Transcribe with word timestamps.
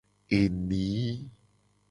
Eni. 0.37 0.89